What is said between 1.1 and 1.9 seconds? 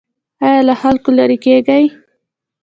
لرې کیږئ؟